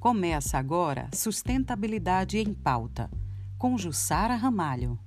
[0.00, 3.10] Começa agora Sustentabilidade em Pauta,
[3.58, 4.98] com Jussara Ramalho.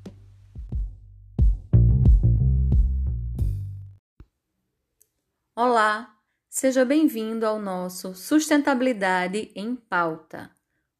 [5.55, 6.15] Olá,
[6.47, 10.51] seja bem-vindo ao nosso Sustentabilidade em Pauta.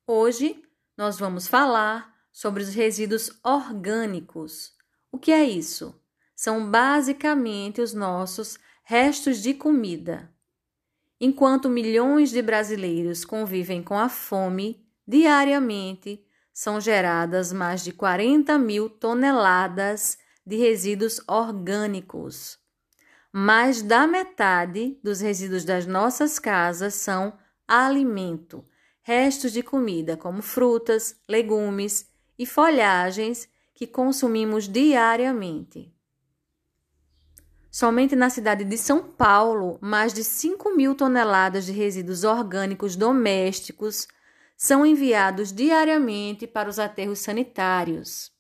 [0.08, 0.60] Hoje
[0.98, 4.74] nós vamos falar sobre os resíduos orgânicos.
[5.12, 6.02] O que é isso?
[6.36, 10.34] São basicamente os nossos restos de comida.
[11.26, 16.22] Enquanto milhões de brasileiros convivem com a fome, diariamente
[16.54, 22.60] são geradas mais de 40 mil toneladas de resíduos orgânicos.
[23.32, 27.32] Mais da metade dos resíduos das nossas casas são
[27.66, 28.66] alimento,
[29.02, 32.06] restos de comida como frutas, legumes
[32.38, 35.96] e folhagens que consumimos diariamente.
[37.76, 44.08] Somente na cidade de São Paulo, mais de 5 mil toneladas de resíduos orgânicos domésticos
[44.56, 48.32] são enviados diariamente para os aterros sanitários.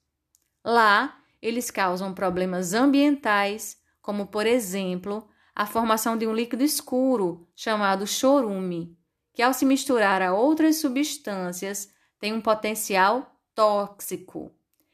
[0.63, 8.05] Lá, eles causam problemas ambientais, como, por exemplo, a formação de um líquido escuro chamado
[8.05, 8.95] chorume,
[9.33, 14.51] que, ao se misturar a outras substâncias, tem um potencial tóxico,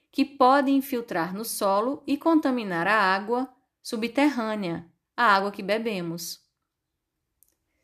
[0.09, 3.53] que pode infiltrar no solo e contaminar a água
[3.89, 4.85] subterrânea,
[5.17, 6.39] a água que bebemos.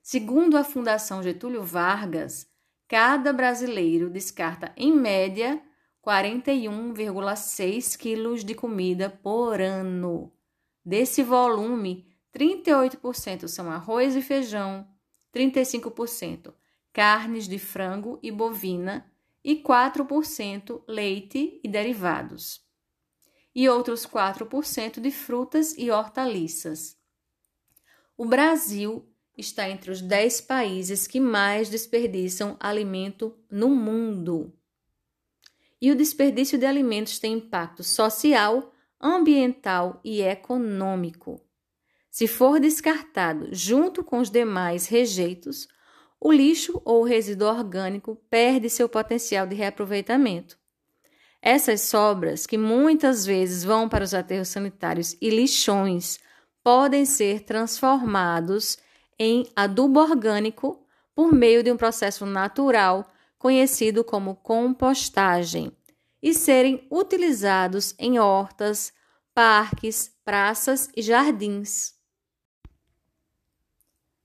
[0.03, 2.47] Segundo a Fundação Getúlio Vargas,
[2.87, 5.59] cada brasileiro descarta, em média,
[6.05, 10.31] 41,6 quilos de comida por ano.
[10.85, 14.87] Desse volume, 38% são arroz e feijão,
[15.33, 16.53] 35%
[16.93, 19.11] carnes de frango e bovina
[19.43, 22.64] e 4% leite e derivados
[23.55, 26.97] e outros 4% de frutas e hortaliças.
[28.17, 34.53] O Brasil está entre os 10 países que mais desperdiçam alimento no mundo.
[35.81, 41.41] E o desperdício de alimentos tem impacto social, ambiental e econômico.
[42.09, 45.67] Se for descartado junto com os demais rejeitos,
[46.19, 50.57] o lixo ou resíduo orgânico perde seu potencial de reaproveitamento.
[51.47, 56.17] Essas sobras, que muitas vezes vão para os aterros sanitários e lixões,
[56.63, 58.79] podem ser transformados
[59.19, 60.83] em adubo orgânico
[61.13, 65.71] por meio de um processo natural conhecido como compostagem
[66.19, 68.91] e serem utilizados em hortas,
[69.31, 71.93] parques, praças e jardins.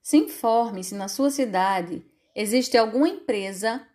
[0.00, 2.02] Se informe se na sua cidade
[2.34, 3.86] existe alguma empresa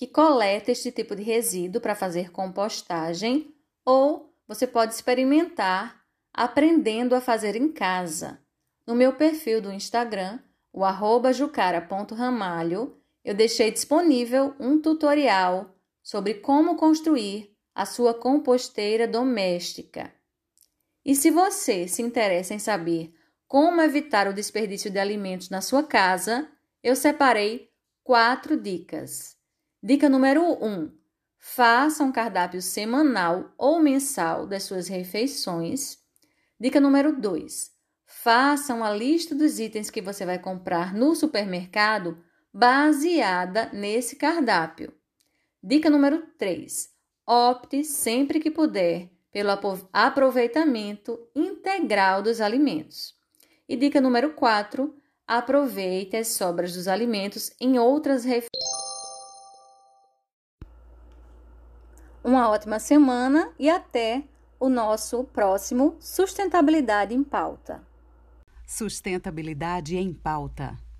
[0.00, 6.02] que coleta este tipo de resíduo para fazer compostagem, ou você pode experimentar
[6.32, 8.40] aprendendo a fazer em casa.
[8.86, 10.38] No meu perfil do Instagram,
[10.72, 20.10] o arroba jucara.ramalho, eu deixei disponível um tutorial sobre como construir a sua composteira doméstica.
[21.04, 23.12] E se você se interessa em saber
[23.46, 26.48] como evitar o desperdício de alimentos na sua casa,
[26.82, 27.68] eu separei
[28.02, 29.38] quatro dicas.
[29.82, 30.66] Dica número 1.
[30.66, 30.92] Um,
[31.38, 35.96] faça um cardápio semanal ou mensal das suas refeições.
[36.60, 37.70] Dica número 2.
[38.04, 44.92] Faça uma lista dos itens que você vai comprar no supermercado baseada nesse cardápio.
[45.62, 46.90] Dica número 3.
[47.26, 49.50] Opte sempre que puder pelo
[49.94, 53.14] aproveitamento integral dos alimentos.
[53.66, 54.94] E dica número 4.
[55.26, 58.79] Aproveite as sobras dos alimentos em outras refeições.
[62.22, 64.22] Uma ótima semana e até
[64.58, 67.82] o nosso próximo Sustentabilidade em Pauta.
[68.66, 70.76] Sustentabilidade em Pauta.